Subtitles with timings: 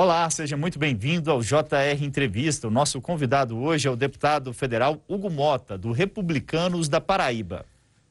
[0.00, 2.68] Olá, seja muito bem-vindo ao JR Entrevista.
[2.68, 7.66] O nosso convidado hoje é o deputado federal Hugo Mota, do Republicanos da Paraíba.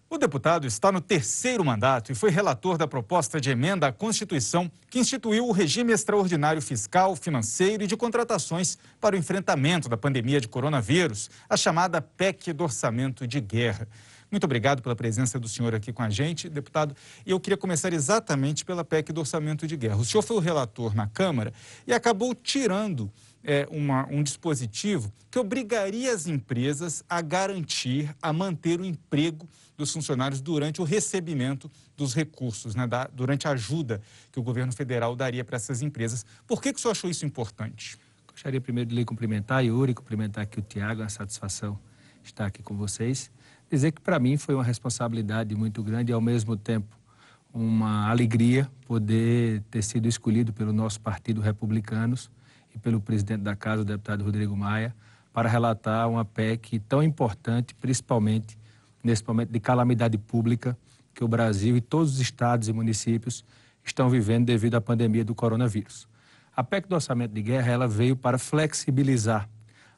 [0.10, 4.70] O deputado está no terceiro mandato e foi relator da proposta de emenda à Constituição
[4.90, 10.42] que instituiu o regime extraordinário fiscal, financeiro e de contratações para o enfrentamento da pandemia
[10.42, 13.88] de coronavírus, a chamada PEC do Orçamento de Guerra.
[14.30, 16.96] Muito obrigado pela presença do senhor aqui com a gente, deputado.
[17.26, 19.96] E eu queria começar exatamente pela PEC do orçamento de guerra.
[19.96, 21.54] O senhor foi o relator na Câmara
[21.86, 23.10] e acabou tirando
[23.42, 29.94] é, uma, um dispositivo que obrigaria as empresas a garantir, a manter o emprego dos
[29.94, 35.16] funcionários durante o recebimento dos recursos, né, da, durante a ajuda que o governo federal
[35.16, 36.26] daria para essas empresas.
[36.46, 37.98] Por que, que o senhor achou isso importante?
[38.30, 41.80] Gostaria primeiro de lhe cumprimentar, Yuri, cumprimentar aqui o Tiago, é uma satisfação
[42.24, 43.32] estar aqui com vocês
[43.70, 46.98] dizer que para mim foi uma responsabilidade muito grande e ao mesmo tempo
[47.54, 52.30] uma alegria poder ter sido escolhido pelo nosso partido Republicanos
[52.74, 54.96] e pelo presidente da casa, o deputado Rodrigo Maia,
[55.34, 58.58] para relatar uma PEC tão importante, principalmente
[59.04, 60.78] nesse momento de calamidade pública
[61.14, 63.44] que o Brasil e todos os estados e municípios
[63.84, 66.08] estão vivendo devido à pandemia do coronavírus.
[66.56, 69.50] A PEC do orçamento de guerra ela veio para flexibilizar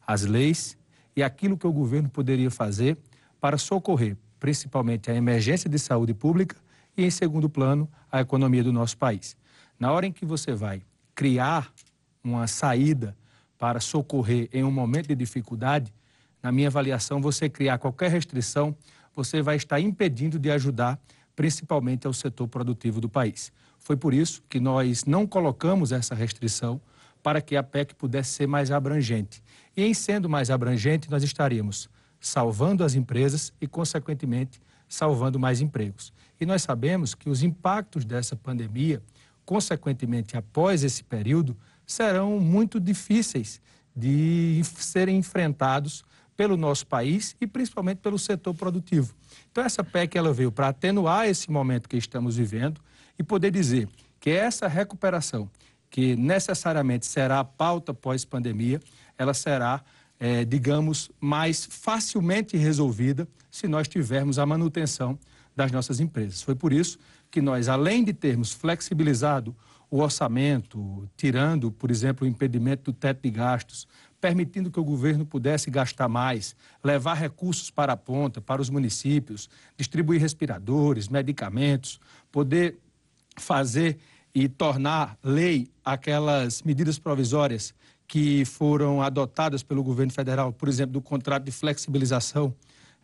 [0.06, 0.78] as leis
[1.16, 2.98] e aquilo que o governo poderia fazer
[3.40, 6.56] para socorrer principalmente a emergência de saúde pública
[6.95, 9.36] e, em segundo plano, a economia do nosso país.
[9.78, 10.82] Na hora em que você vai
[11.14, 11.72] criar
[12.23, 13.16] uma saída
[13.58, 15.94] para socorrer em um momento de dificuldade,
[16.42, 18.76] na minha avaliação, você criar qualquer restrição,
[19.14, 21.00] você vai estar impedindo de ajudar
[21.36, 23.52] principalmente ao setor produtivo do país.
[23.78, 26.82] Foi por isso que nós não colocamos essa restrição
[27.22, 29.44] para que a PEC pudesse ser mais abrangente.
[29.76, 36.12] E em sendo mais abrangente, nós estaríamos salvando as empresas e, consequentemente, salvando mais empregos.
[36.39, 39.02] E nós sabemos que os impactos dessa pandemia,
[39.45, 43.61] consequentemente, após esse período, serão muito difíceis
[43.95, 46.03] de serem enfrentados
[46.39, 49.14] pelo nosso país e principalmente pelo setor produtivo.
[49.52, 52.80] Então essa PEC ela veio para atenuar esse momento que estamos vivendo
[53.17, 53.89] e poder dizer
[54.21, 55.49] que essa recuperação,
[55.89, 58.80] que necessariamente será a pauta pós-pandemia,
[59.17, 59.83] ela será
[60.20, 65.18] é, digamos, mais facilmente resolvida se nós tivermos a manutenção
[65.56, 66.42] das nossas empresas.
[66.42, 67.00] Foi por isso
[67.32, 69.56] que nós, além de termos flexibilizado
[69.90, 73.88] o orçamento, tirando, por exemplo, o impedimento do teto de gastos,
[74.22, 79.50] permitindo que o governo pudesse gastar mais, levar recursos para a ponta, para os municípios,
[79.78, 82.00] distribuir respiradores, medicamentos,
[82.32, 82.78] poder
[83.38, 83.98] fazer
[84.36, 87.74] e tornar lei aquelas medidas provisórias
[88.09, 92.52] que foram adotadas pelo governo federal, por exemplo, do contrato de flexibilização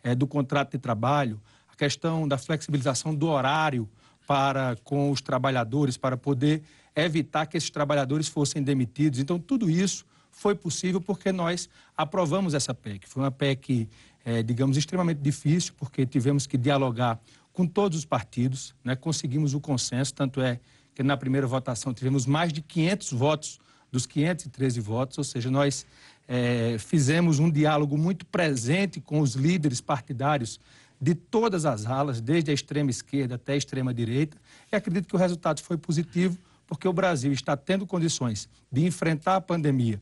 [0.02, 1.40] é, do contrato de trabalho,
[1.72, 3.88] a questão da flexibilização do horário
[4.26, 6.60] para com os trabalhadores, para poder
[6.94, 9.20] evitar que esses trabalhadores fossem demitidos.
[9.20, 13.08] Então, tudo isso foi possível porque nós aprovamos essa PEC.
[13.08, 13.88] Foi uma PEC,
[14.24, 17.20] é, digamos, extremamente difícil, porque tivemos que dialogar
[17.52, 18.96] com todos os partidos, né?
[18.96, 20.58] conseguimos o consenso, tanto é
[20.96, 23.60] que na primeira votação tivemos mais de 500 votos
[23.96, 25.86] dos 513 votos, ou seja, nós
[26.28, 30.60] é, fizemos um diálogo muito presente com os líderes partidários
[31.00, 34.36] de todas as alas, desde a extrema esquerda até a extrema direita,
[34.70, 36.36] e acredito que o resultado foi positivo,
[36.66, 39.98] porque o Brasil está tendo condições de enfrentar a pandemia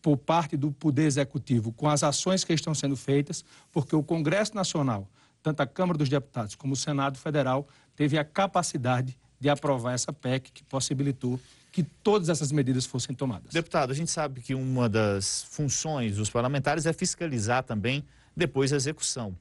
[0.00, 4.54] por parte do Poder Executivo com as ações que estão sendo feitas, porque o Congresso
[4.54, 5.08] Nacional,
[5.42, 7.66] tanto a Câmara dos Deputados como o Senado Federal,
[7.96, 11.40] teve a capacidade de aprovar essa PEC que possibilitou
[11.72, 13.52] que todas essas medidas fossem tomadas.
[13.52, 18.04] Deputado, a gente sabe que uma das funções dos parlamentares é fiscalizar também
[18.36, 19.34] depois a execução.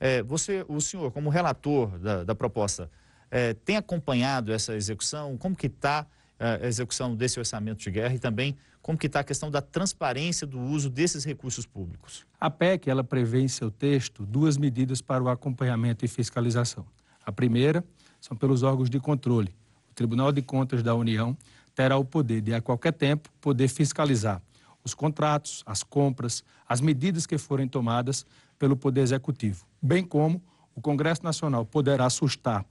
[0.00, 2.90] É, você, o senhor, como relator da, da proposta,
[3.30, 5.36] é, tem acompanhado essa execução?
[5.38, 6.04] Como que está
[6.38, 9.60] é, a execução desse orçamento de guerra e também como que está a questão da
[9.60, 12.26] transparência do uso desses recursos públicos?
[12.38, 16.84] A PEC, ela prevê em seu texto duas medidas para o acompanhamento e fiscalização.
[17.24, 17.84] A primeira
[18.20, 19.54] são pelos órgãos de controle.
[19.90, 21.36] O Tribunal de Contas da União
[21.76, 24.42] terá o poder de, a qualquer tempo, poder fiscalizar
[24.82, 28.24] os contratos, as compras, as medidas que forem tomadas
[28.58, 30.42] pelo Poder Executivo, bem como
[30.74, 32.64] o Congresso Nacional poderá assustar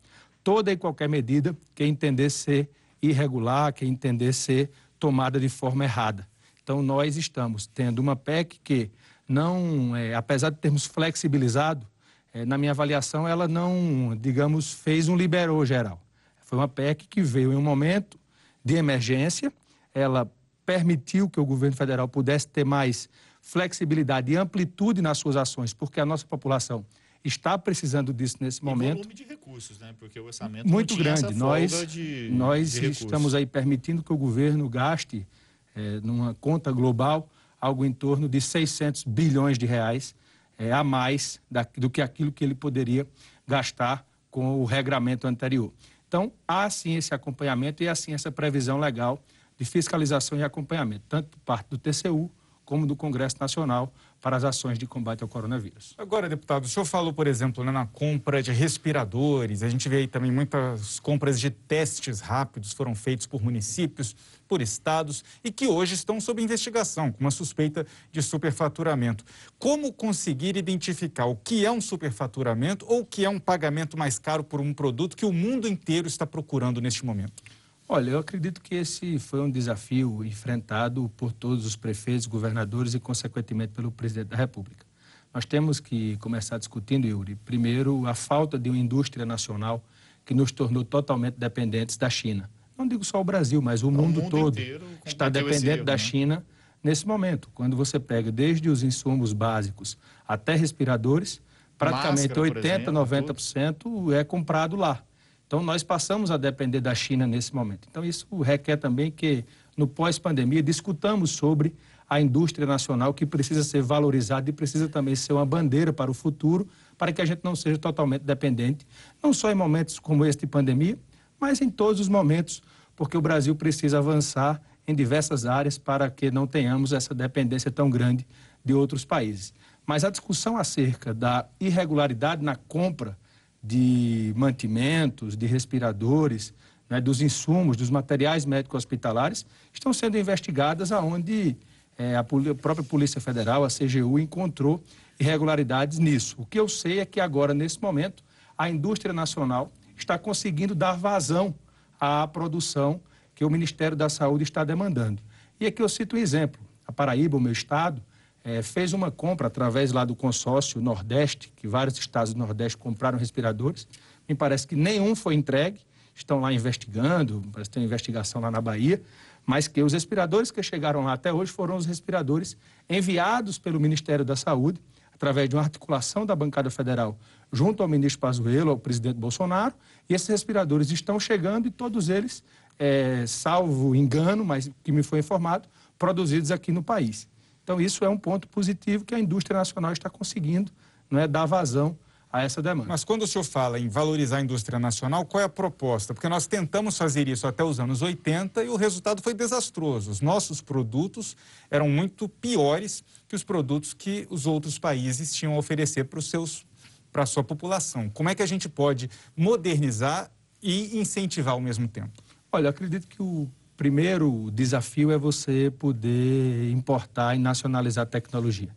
[0.43, 2.69] toda e qualquer medida que entender ser
[3.01, 6.27] irregular, que entender ser tomada de forma errada.
[6.63, 8.89] Então, nós estamos tendo uma PEC que
[9.27, 11.85] não, é, apesar de termos flexibilizado,
[12.33, 16.01] é, na minha avaliação, ela não, digamos, fez um liberou geral.
[16.41, 18.17] Foi uma PEC que veio em um momento
[18.65, 19.53] de emergência,
[19.93, 20.29] ela
[20.65, 23.07] permitiu que o governo federal pudesse ter mais
[23.39, 26.83] flexibilidade e amplitude nas suas ações, porque a nossa população
[27.23, 28.97] está precisando disso nesse e momento.
[28.97, 29.93] volume de recursos, né?
[29.99, 31.33] Porque o orçamento muito grande.
[31.33, 35.27] nós de, nós de estamos aí permitindo que o governo gaste
[35.75, 37.29] é, numa conta global,
[37.61, 40.15] algo em torno de 600 bilhões de reais
[40.57, 43.07] é, a mais da, do que aquilo que ele poderia
[43.47, 45.71] gastar com o regramento anterior.
[46.07, 49.19] Então, há sim esse acompanhamento e há sim essa previsão legal
[49.57, 52.31] de fiscalização e acompanhamento, tanto por parte do TCU
[52.65, 53.93] como do Congresso Nacional,
[54.25, 55.93] para as ações de combate ao coronavírus.
[55.97, 59.97] Agora, deputado, o senhor falou, por exemplo, né, na compra de respiradores, a gente vê
[59.97, 64.15] aí também muitas compras de testes rápidos foram feitos por municípios,
[64.47, 69.23] por estados e que hoje estão sob investigação, com uma suspeita de superfaturamento.
[69.59, 74.17] Como conseguir identificar o que é um superfaturamento ou o que é um pagamento mais
[74.17, 77.43] caro por um produto que o mundo inteiro está procurando neste momento?
[77.87, 82.99] Olha, eu acredito que esse foi um desafio enfrentado por todos os prefeitos, governadores e,
[82.99, 84.85] consequentemente, pelo presidente da República.
[85.31, 89.83] Nós temos que começar discutindo, Yuri, primeiro, a falta de uma indústria nacional
[90.25, 92.49] que nos tornou totalmente dependentes da China.
[92.75, 94.59] Não digo só o Brasil, mas o, o mundo, mundo, todo
[95.05, 95.97] está dependente erro, da né?
[95.97, 96.45] China
[96.83, 97.49] nesse momento.
[97.53, 99.97] Quando você pega desde os insumos básicos
[100.27, 101.41] até respiradores,
[101.77, 104.13] praticamente Máscara, 80, exemplo, 90% tudo.
[104.13, 105.03] é comprado lá.
[105.47, 107.87] Então, nós passamos a depender da China nesse momento.
[107.89, 109.45] Então, isso requer também que,
[109.77, 111.75] no pós-pandemia, discutamos sobre
[112.09, 116.13] a indústria nacional que precisa ser valorizada e precisa também ser uma bandeira para o
[116.13, 118.85] futuro, para que a gente não seja totalmente dependente,
[119.21, 120.97] não só em momentos como este de pandemia,
[121.39, 122.61] mas em todos os momentos,
[122.95, 127.89] porque o Brasil precisa avançar em diversas áreas para que não tenhamos essa dependência tão
[127.89, 128.25] grande
[128.63, 129.53] de outros países.
[129.85, 133.17] Mas a discussão acerca da irregularidade na compra
[133.65, 136.53] de mantimentos, de respiradores,
[136.89, 141.57] né, dos insumos, dos materiais médicos hospitalares, estão sendo investigadas aonde
[141.97, 144.81] é, a, a própria Polícia Federal, a CGU, encontrou
[145.19, 146.35] irregularidades nisso.
[146.37, 148.23] O que eu sei é que agora, nesse momento,
[148.57, 151.55] a indústria nacional está conseguindo dar vazão
[151.99, 153.01] à produção
[153.33, 155.21] que o Ministério da Saúde está demandando.
[155.59, 156.61] E aqui eu cito um exemplo.
[156.87, 158.01] A Paraíba, o meu estado,
[158.45, 163.17] é, fez uma compra através lá do consórcio Nordeste, que vários estados do Nordeste compraram
[163.17, 163.87] respiradores.
[164.29, 165.81] Me parece que nenhum foi entregue,
[166.13, 169.01] estão lá investigando, parece que tem uma investigação lá na Bahia,
[169.47, 172.55] mas que os respiradores que chegaram lá até hoje foram os respiradores
[172.87, 174.79] enviados pelo Ministério da Saúde,
[175.11, 177.17] através de uma articulação da bancada federal,
[177.51, 179.73] junto ao ministro Pazuello, ao presidente Bolsonaro,
[180.07, 182.43] e esses respiradores estão chegando e todos eles,
[182.77, 185.67] é, salvo engano, mas que me foi informado,
[185.97, 187.27] produzidos aqui no país.
[187.65, 190.71] Então, isso é um ponto positivo que a indústria nacional está conseguindo
[191.09, 191.97] não é, dar vazão
[192.31, 192.87] a essa demanda.
[192.87, 196.13] Mas quando o senhor fala em valorizar a indústria nacional, qual é a proposta?
[196.13, 200.11] Porque nós tentamos fazer isso até os anos 80 e o resultado foi desastroso.
[200.11, 201.35] Os nossos produtos
[201.71, 206.29] eram muito piores que os produtos que os outros países tinham a oferecer para os
[206.29, 206.65] seus
[207.11, 208.09] para a sua população.
[208.09, 210.29] Como é que a gente pode modernizar
[210.61, 212.21] e incentivar ao mesmo tempo?
[212.51, 218.69] Olha, acredito que o primeiro desafio é você poder importar e nacionalizar tecnologia.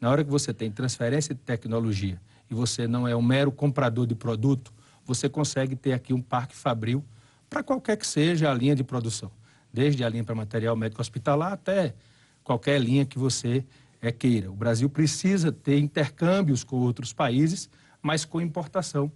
[0.00, 2.20] Na hora que você tem transferência de tecnologia
[2.50, 4.72] e você não é um mero comprador de produto,
[5.04, 7.04] você consegue ter aqui um parque fabril
[7.48, 9.30] para qualquer que seja a linha de produção,
[9.72, 11.94] desde a linha para material médico hospitalar até
[12.42, 13.64] qualquer linha que você
[14.00, 14.50] é, queira.
[14.50, 17.70] O Brasil precisa ter intercâmbios com outros países,
[18.02, 19.10] mas com importação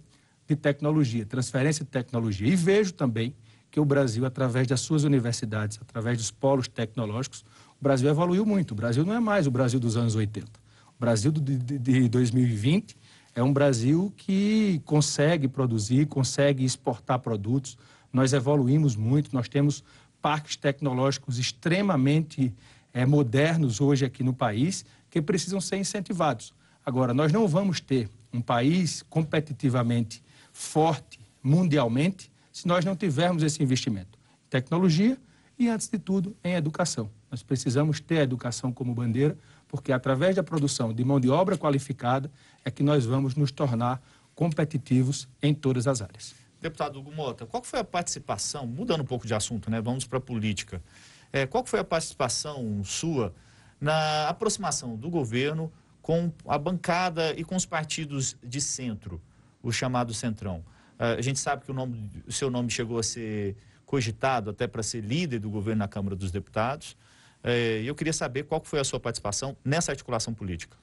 [0.47, 2.47] de tecnologia, transferência de tecnologia.
[2.47, 3.35] E vejo também
[3.71, 7.45] que o Brasil, através das suas universidades, através dos polos tecnológicos,
[7.79, 8.71] o Brasil evoluiu muito.
[8.71, 10.47] O Brasil não é mais o Brasil dos anos 80.
[10.47, 12.97] O Brasil de, de 2020
[13.35, 17.77] é um Brasil que consegue produzir, consegue exportar produtos.
[18.11, 19.83] Nós evoluímos muito, nós temos
[20.21, 22.53] parques tecnológicos extremamente
[22.93, 26.53] é, modernos hoje aqui no país que precisam ser incentivados.
[26.85, 32.29] Agora, nós não vamos ter um país competitivamente forte mundialmente
[32.59, 35.17] se nós não tivermos esse investimento em tecnologia
[35.57, 37.09] e, antes de tudo, em educação.
[37.31, 41.57] Nós precisamos ter a educação como bandeira, porque através da produção de mão de obra
[41.57, 42.29] qualificada
[42.65, 44.01] é que nós vamos nos tornar
[44.35, 46.35] competitivos em todas as áreas.
[46.59, 49.79] Deputado Hugo Mota, qual foi a participação, mudando um pouco de assunto, né?
[49.79, 50.83] vamos para a política,
[51.31, 53.33] é, qual foi a participação sua
[53.79, 59.21] na aproximação do governo com a bancada e com os partidos de centro,
[59.63, 60.61] o chamado Centrão?
[60.99, 64.67] Ah, a gente sabe que o, nome, o seu nome chegou a ser cogitado até
[64.67, 66.95] para ser líder do governo na Câmara dos Deputados.
[67.41, 70.75] E eu queria saber qual foi a sua participação nessa articulação política.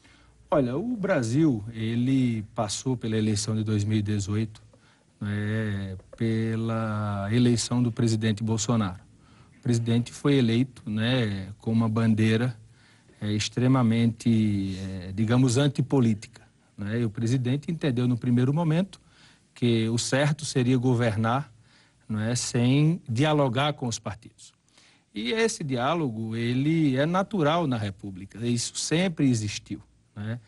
[0.51, 4.63] Olha, o Brasil, ele passou pela eleição de 2018,
[5.21, 9.01] né, pela eleição do presidente Bolsonaro.
[9.59, 12.57] O presidente foi eleito né, com uma bandeira
[13.21, 16.43] é, extremamente, é, digamos, antipolítica.
[16.79, 17.01] Né?
[17.01, 19.01] E o presidente entendeu no primeiro momento
[19.57, 21.51] que o certo seria governar
[22.09, 24.53] não é, sem dialogar com os partidos.
[25.13, 29.83] E esse diálogo, ele é natural na República, isso sempre existiu.
[30.15, 30.39] Né?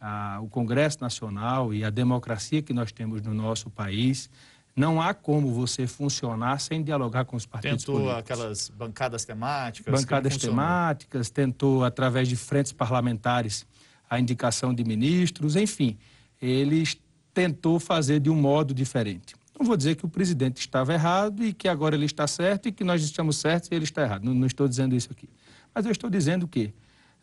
[0.00, 4.30] A, o Congresso Nacional e a democracia que nós temos no nosso país,
[4.76, 8.28] não há como você funcionar sem dialogar com os partidos tentou políticos.
[8.28, 10.00] Tentou aquelas bancadas temáticas?
[10.00, 13.66] Bancadas temáticas, tentou, através de frentes parlamentares,
[14.08, 15.98] a indicação de ministros, enfim,
[16.40, 16.96] eles
[17.38, 19.36] tentou fazer de um modo diferente.
[19.56, 22.72] Não vou dizer que o presidente estava errado e que agora ele está certo e
[22.72, 24.24] que nós estamos certos e ele está errado.
[24.24, 25.28] Não, não estou dizendo isso aqui.
[25.72, 26.74] Mas eu estou dizendo que,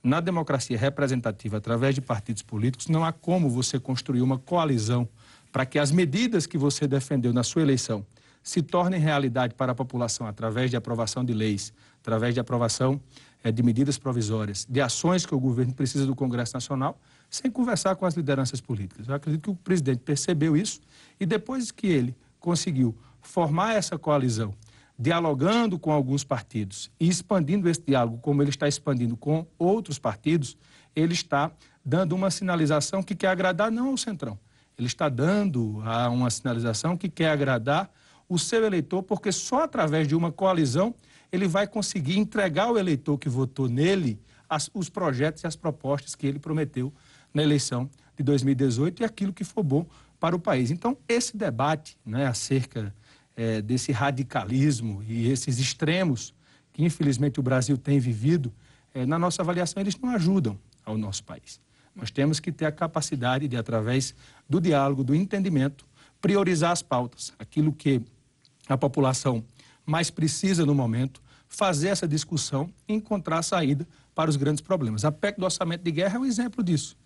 [0.02, 5.06] na democracia representativa, através de partidos políticos, não há como você construir uma coalizão
[5.52, 8.06] para que as medidas que você defendeu na sua eleição
[8.42, 13.02] se tornem realidade para a população através de aprovação de leis, através de aprovação
[13.44, 16.98] é, de medidas provisórias, de ações que o governo precisa do Congresso Nacional,
[17.30, 19.08] sem conversar com as lideranças políticas.
[19.08, 20.82] Eu acredito que o presidente percebeu isso
[21.20, 24.54] e depois que ele conseguiu formar essa coalizão,
[24.98, 30.58] dialogando com alguns partidos e expandindo esse diálogo, como ele está expandindo com outros partidos,
[30.96, 31.52] ele está
[31.84, 34.40] dando uma sinalização que quer agradar não ao Centrão.
[34.78, 35.80] Ele está dando
[36.12, 37.90] uma sinalização que quer agradar
[38.28, 40.96] o seu eleitor, porque só através de uma coalizão
[41.32, 46.16] ele vai conseguir entregar ao eleitor que votou nele as, os projetos e as propostas
[46.16, 46.94] que ele prometeu
[47.36, 49.86] na eleição de 2018 e aquilo que for bom
[50.20, 50.72] para o país.
[50.72, 52.96] Então, esse debate né, acerca
[53.36, 56.34] é, desse radicalismo e esses extremos
[56.72, 58.52] que, infelizmente, o Brasil tem vivido,
[58.94, 61.60] é, na nossa avaliação, eles não ajudam ao nosso país.
[61.94, 64.16] Nós temos que ter a capacidade de, através
[64.50, 65.86] do diálogo, do entendimento,
[66.22, 68.02] priorizar as pautas, aquilo que
[68.68, 69.44] a população
[69.86, 75.06] mais precisa no momento, fazer essa discussão e encontrar saída para os grandes problemas.
[75.06, 76.98] A PEC do orçamento de guerra é um exemplo disso.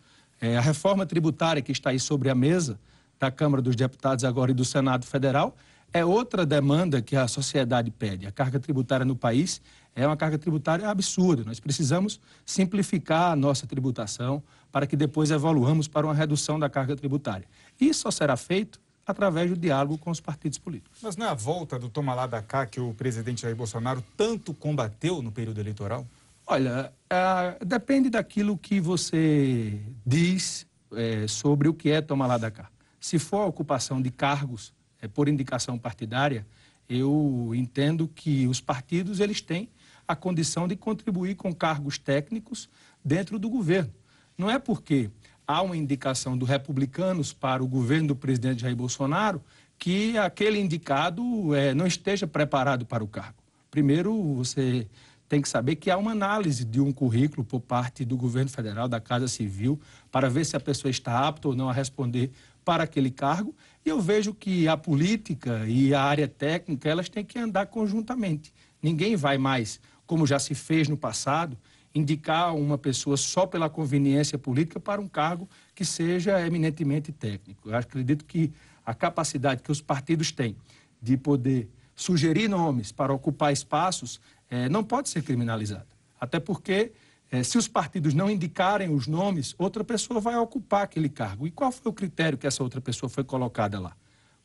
[0.41, 2.79] É, a reforma tributária que está aí sobre a mesa
[3.19, 5.55] da Câmara dos Deputados agora e do Senado Federal,
[5.91, 8.25] é outra demanda que a sociedade pede.
[8.25, 9.61] A carga tributária no país
[9.95, 11.43] é uma carga tributária absurda.
[11.43, 14.41] Nós precisamos simplificar a nossa tributação
[14.71, 17.47] para que depois evoluamos para uma redução da carga tributária.
[17.79, 20.99] Isso só será feito através do diálogo com os partidos políticos.
[21.01, 24.03] Mas não é a volta do toma lá da cá que o presidente Jair Bolsonaro
[24.15, 26.05] tanto combateu no período eleitoral?
[26.51, 32.49] Olha, é, depende daquilo que você diz é, sobre o que é tomar lá da
[32.49, 32.71] cá.
[32.99, 36.47] Se for ocupação de cargos é, por indicação partidária,
[36.89, 39.69] eu entendo que os partidos eles têm
[40.07, 42.67] a condição de contribuir com cargos técnicos
[43.05, 43.93] dentro do governo.
[44.35, 45.11] Não é porque
[45.45, 49.39] há uma indicação do republicanos para o governo do presidente Jair Bolsonaro
[49.77, 53.37] que aquele indicado é, não esteja preparado para o cargo.
[53.69, 54.87] Primeiro, você
[55.29, 58.87] tem que saber que há uma análise de um currículo por parte do governo federal,
[58.87, 59.79] da Casa Civil,
[60.11, 62.31] para ver se a pessoa está apta ou não a responder
[62.65, 63.55] para aquele cargo.
[63.85, 68.51] E eu vejo que a política e a área técnica, elas têm que andar conjuntamente.
[68.81, 71.55] Ninguém vai mais, como já se fez no passado,
[71.93, 77.69] indicar uma pessoa só pela conveniência política para um cargo que seja eminentemente técnico.
[77.69, 78.51] Eu acredito que
[78.83, 80.55] a capacidade que os partidos têm
[80.99, 84.19] de poder sugerir nomes para ocupar espaços
[84.49, 85.87] é, não pode ser criminalizada.
[86.19, 86.91] Até porque
[87.31, 91.45] é, se os partidos não indicarem os nomes, outra pessoa vai ocupar aquele cargo.
[91.45, 93.95] E qual foi o critério que essa outra pessoa foi colocada lá?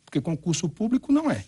[0.04, 1.44] Porque concurso público não é,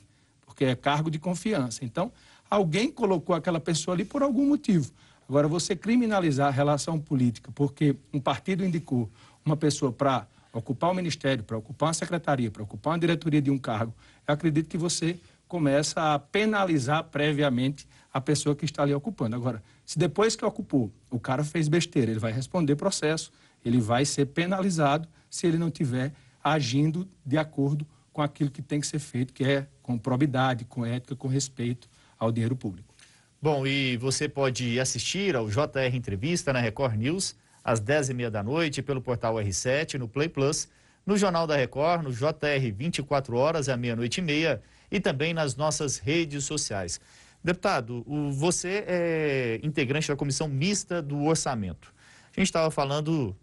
[0.46, 1.84] porque é cargo de confiança.
[1.84, 2.10] Então,
[2.48, 4.90] alguém colocou aquela pessoa ali por algum motivo.
[5.28, 9.10] Agora, você criminalizar a relação política porque um partido indicou
[9.44, 13.50] uma pessoa para ocupar o ministério, para ocupar uma secretaria, para ocupar uma diretoria de
[13.50, 13.92] um cargo,
[14.26, 19.36] eu acredito que você começa a penalizar previamente a pessoa que está ali ocupando.
[19.36, 23.30] Agora, se depois que ocupou, o cara fez besteira, ele vai responder processo,
[23.64, 26.12] ele vai ser penalizado se ele não tiver
[26.42, 30.86] agindo de acordo com aquilo que tem que ser feito, que é com probidade, com
[30.86, 31.88] ética, com respeito
[32.18, 32.94] ao dinheiro público.
[33.40, 38.80] Bom, e você pode assistir ao JR Entrevista na Record News às 10h30 da noite
[38.80, 40.68] pelo portal R7, no Play Plus,
[41.04, 45.56] no Jornal da Record, no JR 24 horas à meia-noite e meia e também nas
[45.56, 47.00] nossas redes sociais.
[47.42, 51.94] Deputado, você é integrante da comissão mista do orçamento.
[52.36, 53.36] A gente estava falando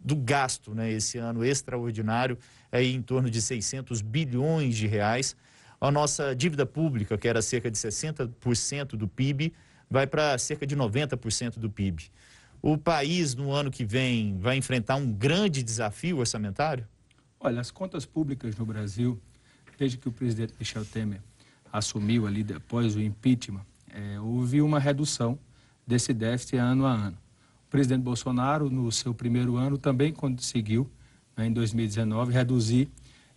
[0.00, 2.36] do gasto, né, esse ano extraordinário,
[2.70, 5.36] aí em torno de 600 bilhões de reais.
[5.80, 9.52] A nossa dívida pública, que era cerca de 60% do PIB,
[9.90, 12.10] vai para cerca de 90% do PIB.
[12.60, 16.88] O país, no ano que vem, vai enfrentar um grande desafio orçamentário?
[17.38, 19.20] Olha, as contas públicas no Brasil,
[19.78, 21.20] desde que o presidente Michel Temer
[21.72, 25.38] assumiu ali depois o impeachment, é, houve uma redução
[25.86, 27.18] desse déficit ano a ano.
[27.66, 30.88] O presidente Bolsonaro, no seu primeiro ano, também conseguiu,
[31.36, 32.88] né, em 2019, reduzir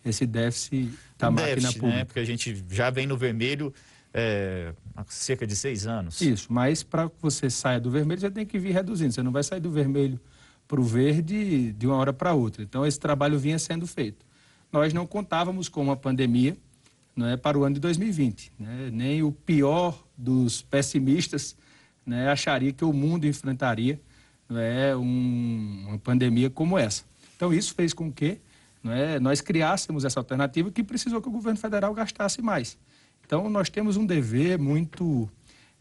[0.06, 1.98] esse déficit da o máquina déficit, pública.
[1.98, 2.06] Né?
[2.06, 3.74] Porque a gente já vem no vermelho
[4.14, 6.22] é, há cerca de seis anos.
[6.22, 9.12] Isso, mas para que você saia do vermelho, você tem que vir reduzindo.
[9.12, 10.20] Você não vai sair do vermelho
[10.68, 12.62] para o verde de uma hora para outra.
[12.62, 14.27] Então, esse trabalho vinha sendo feito.
[14.72, 16.58] Nós não contávamos com uma pandemia
[17.16, 18.54] não é, para o ano de 2020.
[18.60, 18.90] Né?
[18.92, 21.56] Nem o pior dos pessimistas
[22.06, 24.00] né, acharia que o mundo enfrentaria
[24.48, 27.04] não é, um, uma pandemia como essa.
[27.36, 28.40] Então, isso fez com que
[28.84, 32.78] não é, nós criássemos essa alternativa que precisou que o governo federal gastasse mais.
[33.26, 35.30] Então, nós temos um dever muito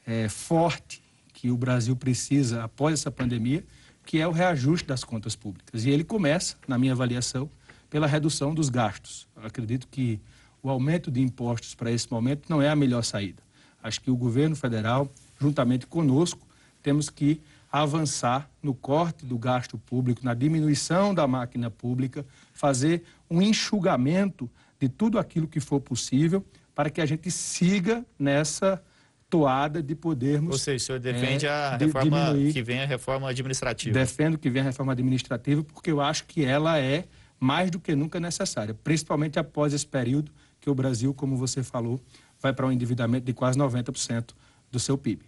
[0.07, 1.03] é, forte
[1.33, 3.65] que o Brasil precisa após essa pandemia,
[4.05, 5.85] que é o reajuste das contas públicas.
[5.85, 7.49] E ele começa, na minha avaliação,
[7.89, 9.27] pela redução dos gastos.
[9.37, 10.21] Eu acredito que
[10.63, 13.43] o aumento de impostos para esse momento não é a melhor saída.
[13.83, 16.47] Acho que o governo federal, juntamente conosco,
[16.83, 17.41] temos que
[17.71, 24.51] avançar no corte do gasto público, na diminuição da máquina pública, fazer um enxugamento
[24.81, 28.83] de tudo aquilo que for possível para que a gente siga nessa
[29.29, 30.53] toada de podermos.
[30.53, 33.93] Ou seja, o senhor defende é, a reforma diminuir, que vem a reforma administrativa.
[33.93, 37.05] Defendo que vem a reforma administrativa, porque eu acho que ela é
[37.39, 42.01] mais do que nunca necessária, principalmente após esse período que o Brasil, como você falou,
[42.41, 44.31] vai para um endividamento de quase 90%
[44.71, 45.23] do seu PIB.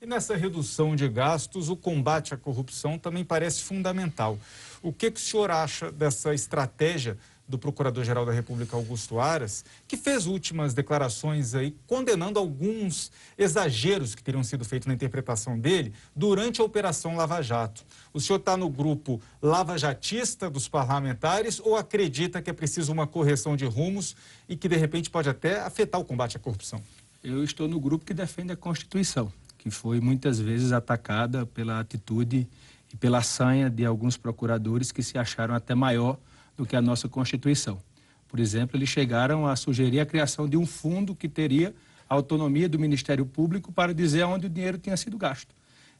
[0.00, 4.36] E nessa redução de gastos, o combate à corrupção também parece fundamental.
[4.82, 9.96] O que, que o senhor acha dessa estratégia do Procurador-Geral da República, Augusto Aras, que
[9.96, 16.60] fez últimas declarações aí condenando alguns exageros que teriam sido feitos na interpretação dele durante
[16.60, 17.84] a Operação Lava Jato.
[18.12, 23.56] O senhor está no grupo lavajatista dos parlamentares ou acredita que é preciso uma correção
[23.56, 24.16] de rumos
[24.48, 26.82] e que, de repente, pode até afetar o combate à corrupção?
[27.22, 32.48] Eu estou no grupo que defende a Constituição, que foi muitas vezes atacada pela atitude
[32.92, 36.18] e pela sanha de alguns procuradores que se acharam até maior
[36.56, 37.80] do que a nossa Constituição.
[38.28, 41.74] Por exemplo, eles chegaram a sugerir a criação de um fundo que teria
[42.08, 45.54] a autonomia do Ministério Público para dizer onde o dinheiro tinha sido gasto.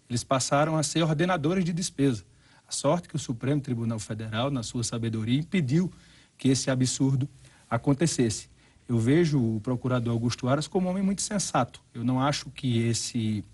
[0.09, 2.25] Eles passaram a ser ordenadores de despesa.
[2.67, 5.93] A sorte que o Supremo Tribunal Federal, na sua sabedoria, impediu
[6.39, 7.29] que esse absurdo
[7.69, 8.51] acontecesse.
[8.89, 11.83] Eu vejo o procurador Augusto Aras como um homem muito sensato.
[11.95, 13.45] Eu não acho que esse,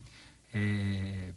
[0.54, 1.32] é,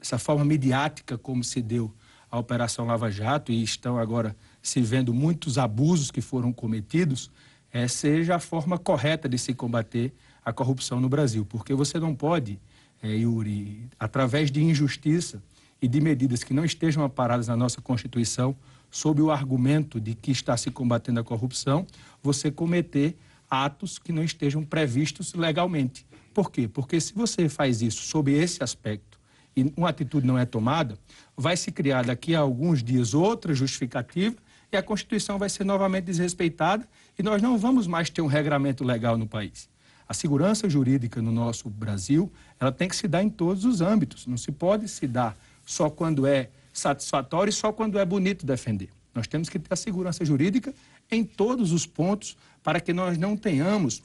[0.00, 1.92] essa forma midiática como se deu
[2.30, 4.36] a Operação Lava Jato, e estão agora
[4.66, 7.30] se vendo muitos abusos que foram cometidos,
[7.72, 10.12] é, seja a forma correta de se combater
[10.44, 11.46] a corrupção no Brasil.
[11.46, 12.58] Porque você não pode,
[13.00, 15.40] é, Yuri, através de injustiça
[15.80, 18.56] e de medidas que não estejam aparadas na nossa Constituição,
[18.90, 21.86] sob o argumento de que está se combatendo a corrupção,
[22.20, 23.16] você cometer
[23.48, 26.04] atos que não estejam previstos legalmente.
[26.34, 26.66] Por quê?
[26.66, 29.16] Porque se você faz isso sob esse aspecto
[29.56, 30.98] e uma atitude não é tomada,
[31.36, 34.34] vai se criar daqui a alguns dias outra justificativa
[34.76, 36.86] a Constituição vai ser novamente desrespeitada
[37.18, 39.68] e nós não vamos mais ter um regramento legal no país.
[40.08, 44.26] A segurança jurídica no nosso Brasil, ela tem que se dar em todos os âmbitos.
[44.26, 48.90] Não se pode se dar só quando é satisfatório e só quando é bonito defender.
[49.14, 50.74] Nós temos que ter a segurança jurídica
[51.10, 54.02] em todos os pontos para que nós não tenhamos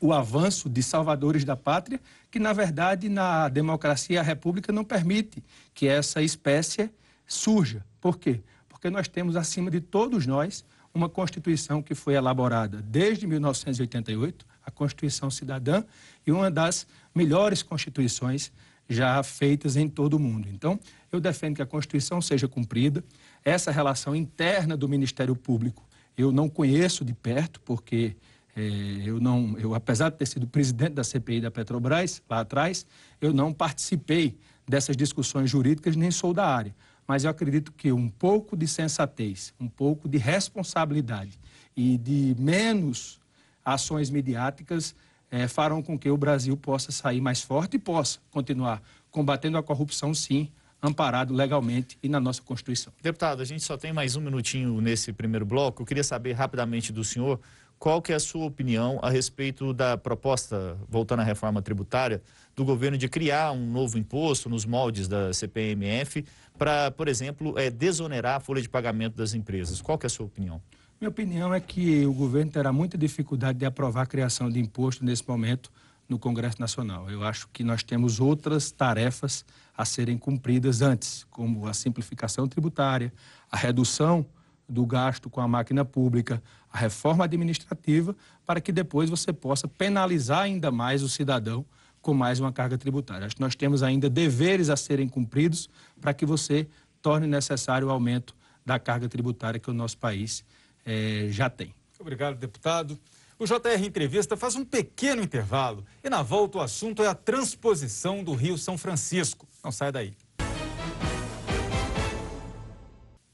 [0.00, 5.42] o avanço de salvadores da pátria, que na verdade na democracia a república não permite
[5.74, 6.90] que essa espécie
[7.26, 7.84] surja.
[8.00, 8.40] Por quê?
[8.78, 10.64] Porque nós temos acima de todos nós
[10.94, 15.82] uma Constituição que foi elaborada desde 1988, a Constituição Cidadã,
[16.24, 18.52] e uma das melhores constituições
[18.88, 20.48] já feitas em todo o mundo.
[20.50, 20.78] Então,
[21.10, 23.04] eu defendo que a Constituição seja cumprida.
[23.44, 25.86] Essa relação interna do Ministério Público
[26.16, 28.16] eu não conheço de perto, porque
[28.56, 28.62] é,
[29.04, 32.86] eu não, eu apesar de ter sido presidente da CPI da Petrobras lá atrás,
[33.20, 34.36] eu não participei
[34.66, 36.74] dessas discussões jurídicas nem sou da área
[37.08, 41.40] mas eu acredito que um pouco de sensatez, um pouco de responsabilidade
[41.74, 43.18] e de menos
[43.64, 44.94] ações midiáticas
[45.30, 49.62] é, farão com que o Brasil possa sair mais forte e possa continuar combatendo a
[49.62, 50.50] corrupção, sim,
[50.82, 52.92] amparado legalmente e na nossa Constituição.
[53.02, 55.82] Deputado, a gente só tem mais um minutinho nesse primeiro bloco.
[55.82, 57.40] Eu queria saber rapidamente do senhor
[57.78, 62.20] qual que é a sua opinião a respeito da proposta, voltando à reforma tributária,
[62.56, 66.24] do governo de criar um novo imposto nos moldes da CPMF
[66.58, 69.80] para, por exemplo, é, desonerar a folha de pagamento das empresas.
[69.80, 70.60] Qual que é a sua opinião?
[71.00, 75.04] Minha opinião é que o governo terá muita dificuldade de aprovar a criação de imposto
[75.04, 75.70] nesse momento
[76.08, 77.08] no Congresso Nacional.
[77.08, 79.44] Eu acho que nós temos outras tarefas
[79.76, 83.12] a serem cumpridas antes, como a simplificação tributária,
[83.48, 84.26] a redução
[84.68, 90.40] do gasto com a máquina pública, a reforma administrativa, para que depois você possa penalizar
[90.40, 91.64] ainda mais o cidadão
[92.02, 93.26] com mais uma carga tributária.
[93.26, 95.68] Acho que nós temos ainda deveres a serem cumpridos
[96.00, 96.68] para que você
[97.00, 100.44] torne necessário o aumento da carga tributária que o nosso país
[100.84, 101.74] eh, já tem.
[101.98, 102.98] Obrigado, deputado.
[103.38, 108.22] O JR Entrevista faz um pequeno intervalo e na volta o assunto é a transposição
[108.22, 109.46] do Rio São Francisco.
[109.62, 110.14] Não sai daí.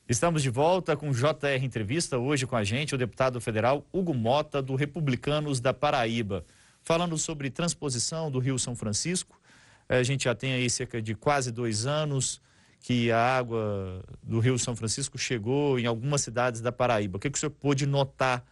[0.07, 4.61] Estamos de volta com JR Entrevista, hoje com a gente o deputado federal Hugo Mota,
[4.61, 6.45] do Republicanos da Paraíba,
[6.83, 9.41] falando sobre transposição do Rio São Francisco.
[9.89, 12.39] A gente já tem aí cerca de quase dois anos
[12.81, 17.17] que a água do Rio São Francisco chegou em algumas cidades da Paraíba.
[17.17, 18.45] O que, que o senhor pôde notar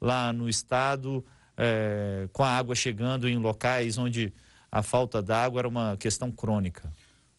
[0.00, 1.24] lá no estado
[1.56, 4.32] é, com a água chegando em locais onde
[4.72, 6.92] a falta d'água era uma questão crônica?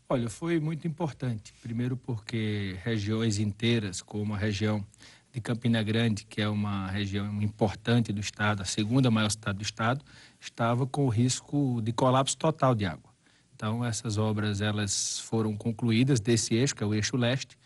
[0.09, 1.53] Olha, foi muito importante.
[1.61, 4.85] Primeiro porque regiões inteiras, como a região
[5.33, 9.63] de Campina Grande, que é uma região importante do estado, a segunda maior cidade do
[9.63, 10.05] estado,
[10.39, 13.11] estava com o risco de colapso total de água.
[13.53, 17.57] Então, essas obras elas foram concluídas desse eixo, que é o eixo leste.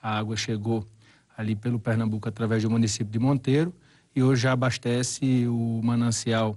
[0.00, 0.86] A água chegou
[1.36, 3.74] ali pelo Pernambuco através do município de Monteiro
[4.14, 6.56] e hoje já abastece o manancial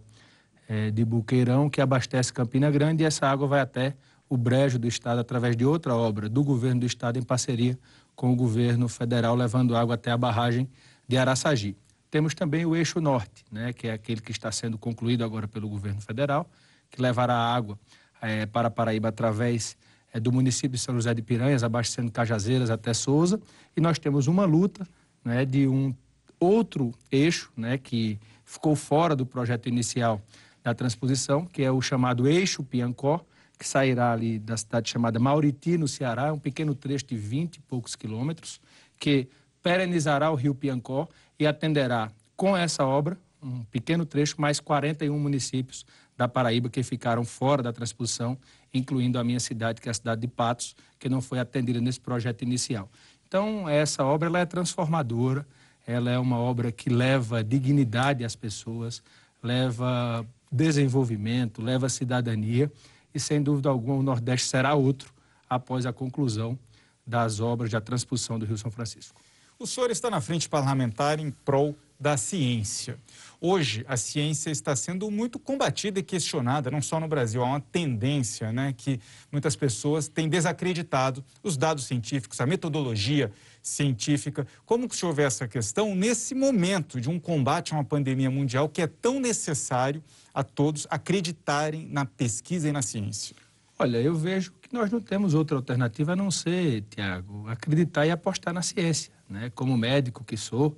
[0.70, 3.96] é, de Buqueirão, que abastece Campina Grande, e essa água vai até
[4.32, 7.78] o brejo do Estado através de outra obra do governo do Estado em parceria
[8.16, 10.70] com o governo federal, levando água até a barragem
[11.06, 11.76] de Araçagi.
[12.10, 15.68] Temos também o eixo norte, né, que é aquele que está sendo concluído agora pelo
[15.68, 16.50] governo federal,
[16.90, 17.78] que levará água
[18.22, 19.76] é, para Paraíba através
[20.14, 23.38] é, do município de São José de Piranhas, abastecendo Cajazeiras até Souza.
[23.76, 24.88] E nós temos uma luta
[25.26, 25.94] né, de um
[26.40, 30.22] outro eixo né, que ficou fora do projeto inicial
[30.64, 33.26] da transposição, que é o chamado eixo Piancó,
[33.62, 37.58] que sairá ali da cidade chamada Mauriti, no Ceará, é um pequeno trecho de 20
[37.58, 38.60] e poucos quilômetros,
[39.00, 39.28] que
[39.62, 45.86] perenizará o rio Piancó e atenderá com essa obra, um pequeno trecho, mais 41 municípios
[46.18, 48.36] da Paraíba que ficaram fora da transposição,
[48.74, 52.00] incluindo a minha cidade, que é a cidade de Patos, que não foi atendida nesse
[52.00, 52.90] projeto inicial.
[53.28, 55.46] Então, essa obra ela é transformadora,
[55.86, 59.04] ela é uma obra que leva dignidade às pessoas,
[59.44, 62.72] leva desenvolvimento, leva cidadania
[63.14, 65.14] e, sem dúvida alguma, o Nordeste será outro
[65.50, 66.58] após a conclusão
[67.06, 69.20] das obras da transposição do Rio São Francisco.
[69.60, 72.98] O senhor está na frente parlamentar em prol da ciência.
[73.40, 77.44] Hoje, a ciência está sendo muito combatida e questionada, não só no Brasil.
[77.44, 79.00] Há uma tendência né, que
[79.32, 84.48] muitas pessoas têm desacreditado os dados científicos, a metodologia científica.
[84.66, 88.32] Como que o senhor vê essa questão nesse momento de um combate a uma pandemia
[88.32, 93.36] mundial que é tão necessário a todos acreditarem na pesquisa e na ciência?
[93.78, 98.12] Olha, eu vejo que nós não temos outra alternativa a não ser, Tiago, acreditar e
[98.12, 99.12] apostar na ciência.
[99.30, 99.52] Né?
[99.54, 100.78] Como médico que sou,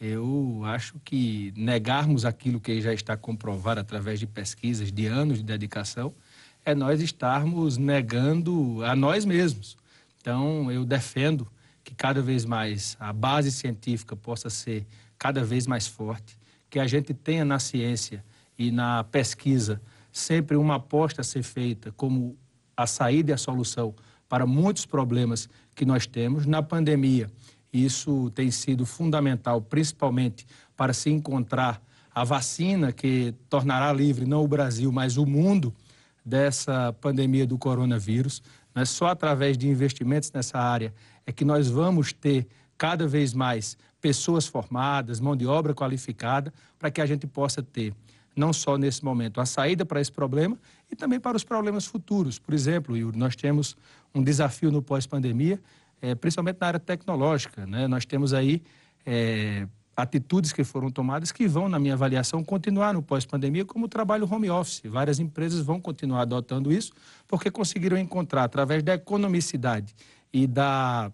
[0.00, 5.44] eu acho que negarmos aquilo que já está comprovado através de pesquisas, de anos de
[5.44, 6.14] dedicação,
[6.64, 9.76] é nós estarmos negando a nós mesmos.
[10.20, 11.46] Então, eu defendo
[11.82, 14.86] que cada vez mais a base científica possa ser
[15.18, 16.38] cada vez mais forte,
[16.70, 18.24] que a gente tenha na ciência
[18.58, 19.80] e na pesquisa
[20.10, 22.36] sempre uma aposta a ser feita como
[22.76, 23.94] a saída e a solução
[24.28, 26.46] para muitos problemas que nós temos.
[26.46, 27.30] Na pandemia,
[27.82, 31.82] isso tem sido fundamental, principalmente para se encontrar
[32.14, 35.74] a vacina que tornará livre não o Brasil, mas o mundo
[36.24, 38.42] dessa pandemia do coronavírus.
[38.74, 40.94] Não é só através de investimentos nessa área
[41.26, 42.46] é que nós vamos ter
[42.78, 47.94] cada vez mais pessoas formadas, mão de obra qualificada, para que a gente possa ter,
[48.36, 50.58] não só nesse momento, a saída para esse problema
[50.90, 52.38] e também para os problemas futuros.
[52.38, 53.76] Por exemplo, Yuri, nós temos
[54.14, 55.60] um desafio no pós-pandemia,
[56.00, 57.66] é, principalmente na área tecnológica.
[57.66, 57.86] Né?
[57.86, 58.62] Nós temos aí
[59.04, 63.88] é, atitudes que foram tomadas que vão, na minha avaliação, continuar no pós-pandemia, como o
[63.88, 64.82] trabalho home office.
[64.84, 66.92] Várias empresas vão continuar adotando isso,
[67.26, 69.94] porque conseguiram encontrar, através da economicidade
[70.32, 71.12] e da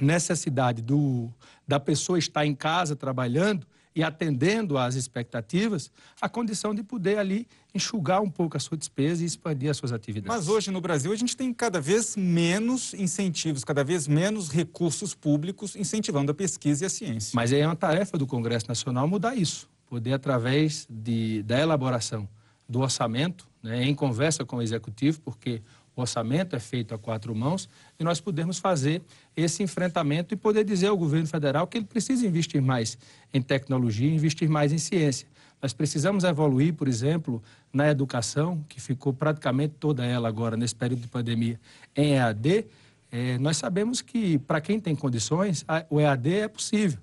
[0.00, 1.30] necessidade do,
[1.66, 3.66] da pessoa estar em casa trabalhando
[3.96, 9.22] e atendendo às expectativas, a condição de poder ali enxugar um pouco a sua despesa
[9.22, 10.36] e expandir as suas atividades.
[10.36, 15.14] Mas hoje no Brasil a gente tem cada vez menos incentivos, cada vez menos recursos
[15.14, 17.32] públicos incentivando a pesquisa e a ciência.
[17.34, 22.28] Mas é uma tarefa do Congresso Nacional mudar isso, poder através de, da elaboração
[22.68, 25.62] do orçamento, né, em conversa com o executivo, porque
[25.96, 29.02] o orçamento é feito a quatro mãos e nós podemos fazer
[29.34, 32.98] esse enfrentamento e poder dizer ao governo federal que ele precisa investir mais
[33.32, 35.26] em tecnologia, investir mais em ciência.
[35.60, 41.00] Nós precisamos evoluir, por exemplo, na educação, que ficou praticamente toda ela agora, nesse período
[41.00, 41.58] de pandemia,
[41.96, 42.66] em EAD.
[43.10, 47.00] É, nós sabemos que, para quem tem condições, a, o EAD é possível.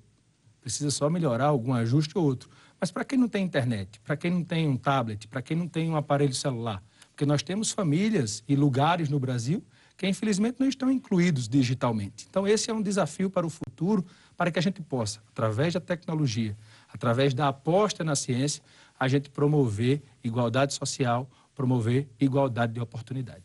[0.62, 2.48] Precisa só melhorar algum ajuste ou outro.
[2.80, 5.68] Mas para quem não tem internet, para quem não tem um tablet, para quem não
[5.68, 9.64] tem um aparelho celular, porque nós temos famílias e lugares no Brasil
[9.96, 12.26] que, infelizmente, não estão incluídos digitalmente.
[12.28, 14.04] Então, esse é um desafio para o futuro,
[14.36, 16.58] para que a gente possa, através da tecnologia,
[16.92, 18.64] através da aposta na ciência,
[19.00, 23.44] a gente promover igualdade social, promover igualdade de oportunidade.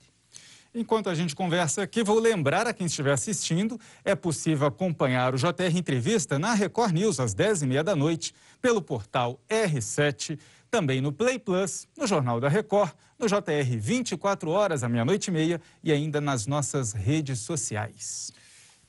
[0.74, 5.38] Enquanto a gente conversa aqui, vou lembrar a quem estiver assistindo, é possível acompanhar o
[5.38, 10.38] JR Entrevista na Record News às 10h30 da noite, pelo portal R7,
[10.70, 15.30] também no Play Plus, no Jornal da Record, no JR 24 horas à meia-noite e
[15.32, 18.32] meia e ainda nas nossas redes sociais.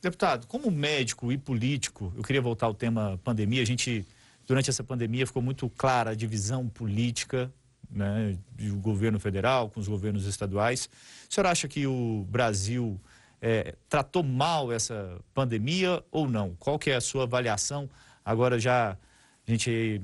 [0.02, 3.62] Deputado, como médico e político, eu queria voltar ao tema pandemia.
[3.62, 4.06] A gente,
[4.48, 7.52] durante essa pandemia, ficou muito clara a divisão política
[7.90, 10.90] né, do governo federal com os governos estaduais.
[11.30, 13.00] O senhor acha que o Brasil
[13.42, 16.56] é, tratou mal essa pandemia ou não?
[16.60, 17.90] Qual que é a sua avaliação?
[18.24, 20.02] Agora já a gente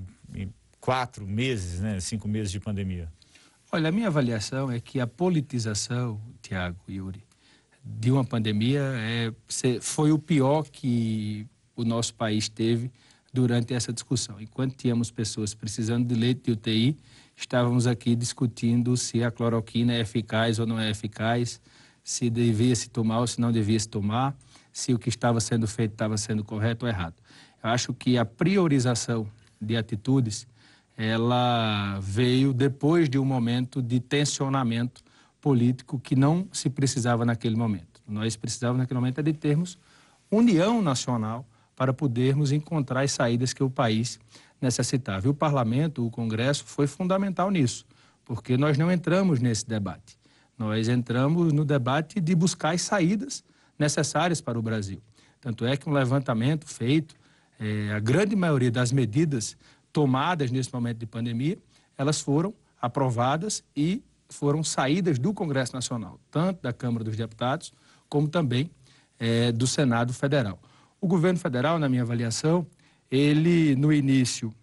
[0.86, 3.12] quatro meses, né, cinco meses de pandemia.
[3.71, 7.24] Olha, a minha avaliação é que a politização, Tiago e Yuri,
[7.84, 9.34] de uma pandemia é,
[9.82, 12.91] foi o pior que o nosso país teve
[13.34, 14.39] durante essa discussão.
[14.39, 16.95] Enquanto tínhamos pessoas precisando de leite de UTI,
[17.36, 21.60] estávamos aqui discutindo se a cloroquina é eficaz ou não é eficaz,
[22.04, 24.38] se devia se tomar ou se não devia se tomar,
[24.71, 27.15] se o que estava sendo feito estava sendo correto ou errado.
[27.63, 29.28] Eu acho que a priorização
[29.60, 30.48] de atitudes
[30.98, 35.04] ela veio depois de um momento de tensionamento
[35.42, 38.02] político que não se precisava naquele momento.
[38.08, 39.78] Nós precisávamos naquele momento é de termos
[40.32, 44.20] união nacional para podermos encontrar as saídas que o país
[44.62, 45.28] necessitava.
[45.28, 47.86] E o parlamento, o Congresso, foi fundamental nisso,
[48.24, 50.18] porque nós não entramos nesse debate.
[50.58, 53.44] Nós entramos no debate de buscar as saídas
[53.78, 55.02] necessárias para o Brasil.
[55.42, 57.14] Tanto é que um levantamento feito,
[57.60, 59.58] é, a grande maioria das medidas
[59.96, 61.58] tomadas nesse momento de pandemia,
[61.98, 67.72] elas foram aprovadas e foram saídas do Congresso Nacional, tanto da Câmara dos Deputados,
[68.10, 68.70] como também
[69.18, 70.60] é, do Senado Federal.
[71.00, 72.68] O governo federal, na minha avaliação,
[73.10, 74.54] ele, no início,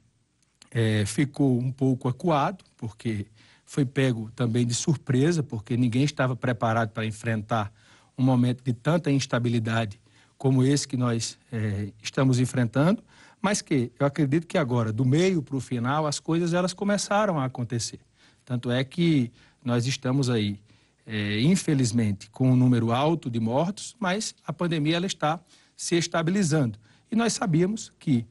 [0.71, 3.25] é, ficou um pouco acuado, porque
[3.65, 7.73] foi pego também de surpresa, porque ninguém estava preparado para enfrentar
[8.19, 9.99] um momento de tanta instabilidade
[10.37, 13.03] como esse que nós é, estamos enfrentando,
[13.43, 17.41] mas que eu acredito que agora, do meio para o final, as coisas elas começaram
[17.41, 17.99] a acontecer.
[18.45, 19.33] Tanto é que
[19.65, 20.61] nós estamos aí,
[21.05, 25.41] é, infelizmente, com um número alto de mortos, mas a pandemia ela está
[25.77, 26.79] se estabilizando.
[27.11, 28.25] E nós sabíamos que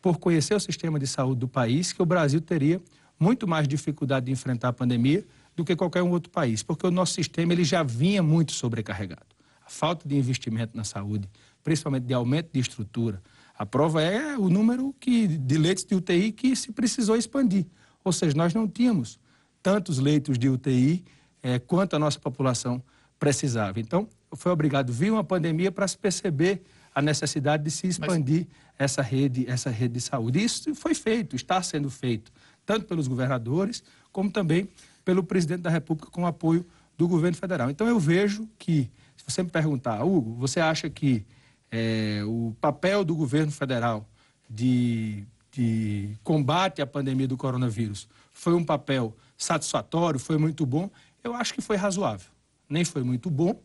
[0.00, 2.82] por conhecer o sistema de saúde do país, que o Brasil teria
[3.20, 6.90] muito mais dificuldade de enfrentar a pandemia do que qualquer um outro país, porque o
[6.90, 9.26] nosso sistema ele já vinha muito sobrecarregado.
[9.64, 11.28] A falta de investimento na saúde,
[11.62, 13.22] principalmente de aumento de estrutura,
[13.62, 17.64] a prova é o número que, de leitos de UTI que se precisou expandir.
[18.02, 19.20] Ou seja, nós não tínhamos
[19.62, 21.04] tantos leitos de UTI
[21.40, 22.82] é, quanto a nossa população
[23.20, 23.78] precisava.
[23.78, 28.90] Então, foi obrigado, vir uma pandemia para se perceber a necessidade de se expandir Mas...
[28.90, 30.42] essa rede, essa rede de saúde.
[30.42, 32.32] Isso foi feito, está sendo feito,
[32.66, 34.68] tanto pelos governadores, como também
[35.04, 36.66] pelo presidente da República com apoio
[36.98, 37.70] do governo federal.
[37.70, 41.24] Então eu vejo que, se você me perguntar, Hugo, você acha que
[41.72, 44.06] é, o papel do governo federal
[44.48, 50.90] de, de combate à pandemia do coronavírus foi um papel satisfatório, foi muito bom?
[51.24, 52.30] Eu acho que foi razoável.
[52.68, 53.58] Nem foi muito bom,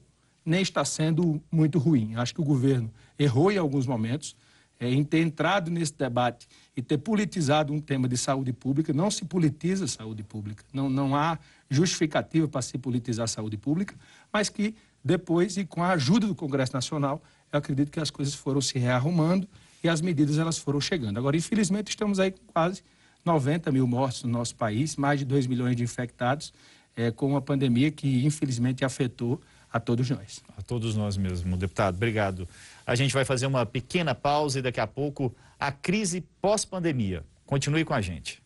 [0.46, 2.16] nem está sendo muito ruim.
[2.16, 2.90] Acho que o governo
[3.20, 4.36] errou em alguns momentos
[4.80, 8.94] é, em ter entrado nesse debate e ter politizado um tema de saúde pública.
[8.94, 11.38] Não se politiza a saúde pública, não, não há
[11.70, 13.96] justificativa para se politizar a saúde pública,
[14.32, 18.34] mas que depois, e com a ajuda do Congresso Nacional, eu acredito que as coisas
[18.34, 19.48] foram se rearrumando
[19.84, 21.18] e as medidas elas foram chegando.
[21.18, 22.84] Agora, infelizmente, estamos aí com quase
[23.26, 26.54] 90 mil mortos no nosso país, mais de 2 milhões de infectados,
[26.96, 29.40] é, com uma pandemia que, infelizmente, afetou
[29.72, 30.42] a todos nós.
[30.58, 31.96] A todos nós mesmo, deputado.
[31.96, 32.48] Obrigado.
[32.86, 37.24] A gente vai fazer uma pequena pausa e daqui a pouco a crise pós-pandemia.
[37.46, 38.42] Continue com a gente.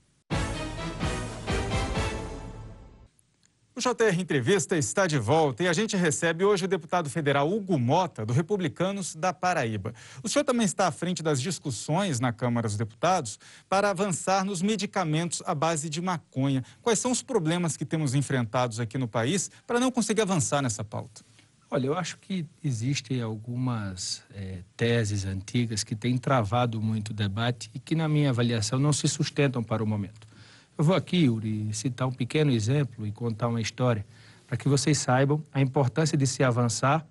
[3.82, 7.80] O JR Entrevista está de volta e a gente recebe hoje o deputado federal Hugo
[7.80, 9.92] Mota, do Republicanos da Paraíba.
[10.22, 14.62] O senhor também está à frente das discussões na Câmara dos Deputados para avançar nos
[14.62, 16.64] medicamentos à base de maconha.
[16.80, 20.84] Quais são os problemas que temos enfrentados aqui no país para não conseguir avançar nessa
[20.84, 21.24] pauta?
[21.72, 27.72] Olha, eu acho que existem algumas é, teses antigas que têm travado muito o debate
[27.74, 30.30] e que, na minha avaliação, não se sustentam para o momento.
[30.78, 34.06] Eu vou aqui, Yuri, citar um pequeno exemplo e contar uma história
[34.48, 37.06] para que vocês saibam a importância de se avançar,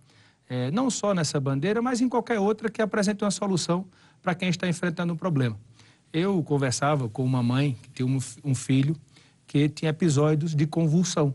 [0.48, 3.86] é, não só nessa bandeira, mas em qualquer outra que apresente uma solução
[4.20, 5.58] para quem está enfrentando um problema.
[6.12, 8.96] Eu conversava com uma mãe que tinha um, um filho
[9.46, 11.34] que tinha episódios de convulsão,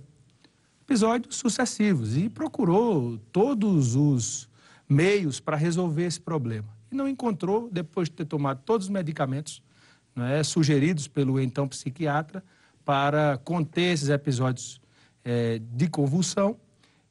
[0.83, 4.47] episódios sucessivos, e procurou todos os
[4.88, 6.67] meios para resolver esse problema.
[6.91, 9.61] E não encontrou, depois de ter tomado todos os medicamentos,
[10.15, 12.43] não é, sugeridos pelo então psiquiatra
[12.86, 14.80] para conter esses episódios
[15.23, 16.58] é, de convulsão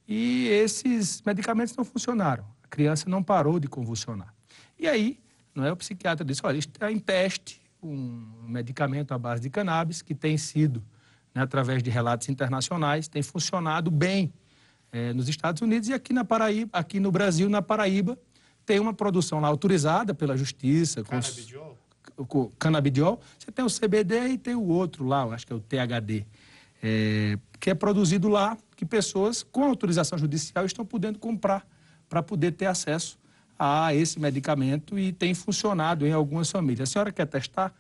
[0.09, 2.45] e esses medicamentos não funcionaram.
[2.63, 4.35] A criança não parou de convulsionar.
[4.79, 5.19] E aí,
[5.55, 10.01] não é, o psiquiatra disse, olha, está em teste um medicamento à base de cannabis
[10.01, 10.83] que tem sido,
[11.35, 14.33] né, através de relatos internacionais, tem funcionado bem
[14.91, 18.19] é, nos Estados Unidos e aqui na Paraíba, aqui no Brasil, na Paraíba,
[18.65, 21.03] tem uma produção lá autorizada pela justiça.
[21.03, 21.79] Canabidiol?
[22.17, 23.21] Com canabidiol.
[23.39, 26.25] Você tem o CBD e tem o outro lá, acho que é o THD,
[26.83, 31.67] é, que é produzido lá, que pessoas com autorização judicial estão podendo comprar
[32.09, 33.19] para poder ter acesso
[33.59, 36.89] a esse medicamento e tem funcionado em algumas famílias.
[36.89, 37.75] A senhora quer testar?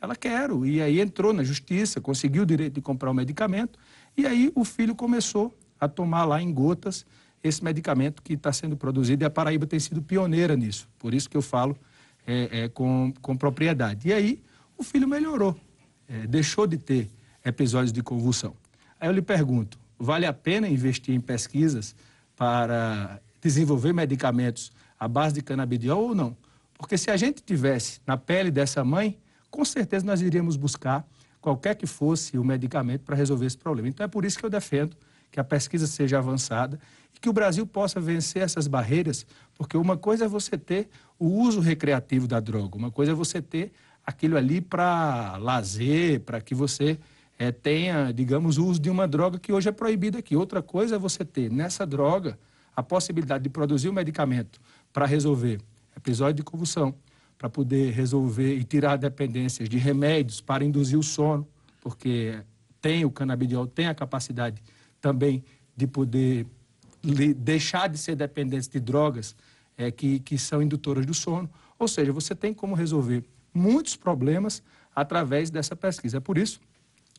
[0.00, 0.50] Ela quer.
[0.64, 3.78] E aí entrou na justiça, conseguiu o direito de comprar o medicamento
[4.16, 7.04] e aí o filho começou a tomar lá em gotas
[7.42, 10.88] esse medicamento que está sendo produzido e a Paraíba tem sido pioneira nisso.
[10.98, 11.76] Por isso que eu falo
[12.26, 14.08] é, é, com, com propriedade.
[14.08, 14.42] E aí
[14.76, 15.58] o filho melhorou,
[16.08, 17.10] é, deixou de ter
[17.44, 18.54] episódios de convulsão.
[19.00, 21.94] Aí eu lhe pergunto, vale a pena investir em pesquisas
[22.34, 26.36] para desenvolver medicamentos à base de canabidiol ou não?
[26.74, 29.18] Porque se a gente tivesse na pele dessa mãe,
[29.50, 31.06] com certeza nós iríamos buscar
[31.40, 33.88] qualquer que fosse o medicamento para resolver esse problema.
[33.88, 34.96] Então é por isso que eu defendo
[35.30, 36.78] que a pesquisa seja avançada
[37.14, 41.26] e que o Brasil possa vencer essas barreiras, porque uma coisa é você ter o
[41.26, 43.72] uso recreativo da droga, uma coisa é você ter
[44.04, 46.98] aquilo ali para lazer, para que você
[47.38, 50.36] é, tenha, digamos, o uso de uma droga que hoje é proibida aqui.
[50.36, 52.38] Outra coisa é você ter nessa droga
[52.74, 54.60] a possibilidade de produzir um medicamento
[54.92, 55.60] para resolver
[55.96, 56.94] episódio de convulsão,
[57.38, 61.46] para poder resolver e tirar dependências de remédios para induzir o sono,
[61.80, 62.38] porque
[62.80, 64.62] tem o canabidiol, tem a capacidade
[65.00, 65.42] também
[65.76, 66.46] de poder
[67.36, 69.34] deixar de ser dependente de drogas
[69.76, 71.50] é, que, que são indutoras do sono.
[71.78, 74.62] Ou seja, você tem como resolver muitos problemas
[74.94, 76.18] através dessa pesquisa.
[76.18, 76.60] É por isso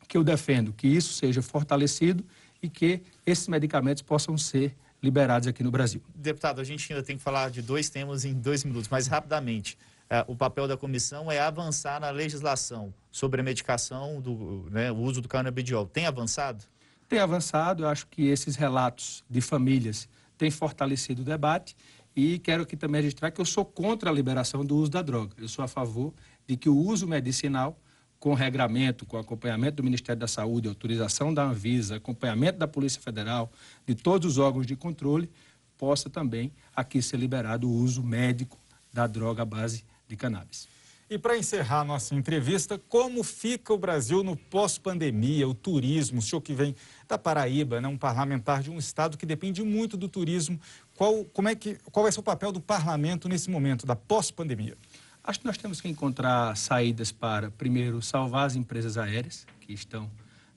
[0.06, 2.24] que eu defendo que isso seja fortalecido
[2.62, 6.02] e que esses medicamentos possam ser liberados aqui no Brasil.
[6.14, 9.78] Deputado, a gente ainda tem que falar de dois temas em dois minutos, mas rapidamente.
[10.10, 14.96] É, o papel da comissão é avançar na legislação sobre a medicação, do né, o
[14.96, 15.86] uso do canabidiol.
[15.86, 16.64] Tem avançado?
[17.08, 17.84] tem avançado.
[17.84, 21.76] Eu acho que esses relatos de famílias têm fortalecido o debate
[22.18, 25.36] e quero aqui também registrar que eu sou contra a liberação do uso da droga.
[25.38, 26.12] Eu sou a favor
[26.48, 27.78] de que o uso medicinal,
[28.18, 33.52] com regramento, com acompanhamento do Ministério da Saúde, autorização da Anvisa, acompanhamento da Polícia Federal,
[33.86, 35.30] de todos os órgãos de controle,
[35.76, 38.58] possa também aqui ser liberado o uso médico
[38.92, 40.66] da droga à base de cannabis.
[41.10, 46.42] E para encerrar nossa entrevista, como fica o Brasil no pós-pandemia, o turismo, o senhor
[46.42, 46.76] que vem
[47.08, 50.60] da Paraíba, né, um parlamentar de um estado que depende muito do turismo,
[50.98, 54.76] qual, como é que, qual vai ser o papel do parlamento nesse momento da pós-pandemia?
[55.22, 60.10] Acho que nós temos que encontrar saídas para, primeiro, salvar as empresas aéreas, que estão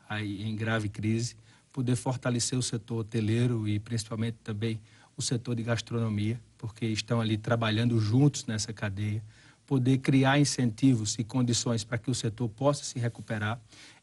[0.09, 1.35] aí em grave crise,
[1.71, 4.81] poder fortalecer o setor hoteleiro e principalmente também
[5.15, 9.23] o setor de gastronomia, porque estão ali trabalhando juntos nessa cadeia
[9.67, 13.61] poder criar incentivos e condições para que o setor possa se recuperar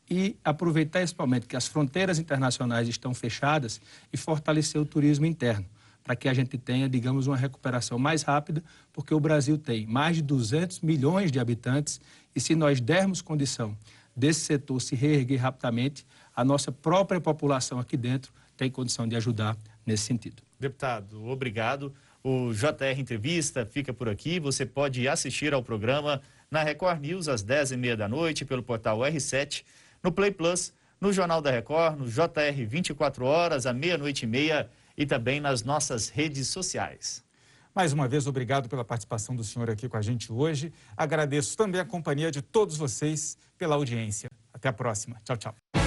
[0.09, 3.81] e aproveitar esse momento que as fronteiras internacionais estão fechadas
[4.13, 5.67] e fortalecer o turismo interno,
[6.09, 10.17] para que a gente tenha, digamos, uma recuperação mais rápida, porque o Brasil tem mais
[10.17, 12.01] de 200 milhões de habitantes
[12.35, 13.77] e se nós dermos condição
[14.17, 19.55] desse setor se reerguer rapidamente, a nossa própria população aqui dentro tem condição de ajudar
[19.85, 20.43] nesse sentido.
[20.59, 21.93] Deputado, obrigado.
[22.25, 24.41] O JR Entrevista fica por aqui.
[24.41, 29.63] Você pode assistir ao programa na Record News às 10h30 da noite, pelo portal R7,
[30.03, 34.71] no Play Plus, no Jornal da Record, no JR 24 horas, à meia-noite e meia
[34.99, 37.25] e também nas nossas redes sociais.
[37.73, 40.73] Mais uma vez, obrigado pela participação do senhor aqui com a gente hoje.
[40.97, 44.29] Agradeço também a companhia de todos vocês pela audiência.
[44.53, 45.21] Até a próxima.
[45.25, 45.78] Tchau, tchau.